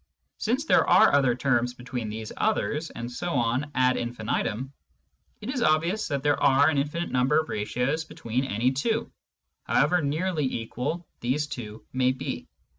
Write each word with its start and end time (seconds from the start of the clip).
Since 0.39 0.65
there 0.65 0.87
are 0.89 1.13
other 1.13 1.35
terms 1.35 1.75
between 1.75 2.09
these 2.09 2.31
others, 2.35 2.89
and 2.89 3.11
so 3.11 3.33
on 3.33 3.69
ad 3.75 3.97
infinitum, 3.97 4.73
it 5.41 5.49
is 5.51 5.61
obvious 5.61 6.07
that 6.07 6.23
there 6.23 6.41
are 6.41 6.69
an 6.69 6.79
infinite 6.79 7.11
number 7.11 7.39
of 7.39 7.49
ratios 7.49 8.03
between 8.03 8.43
any 8.45 8.71
two, 8.71 9.11
however 9.61 10.01
nearly 10.01 10.45
equal 10.51 11.07
these 11.19 11.45
two 11.45 11.85
may 11.93 12.13
be. 12.13 12.47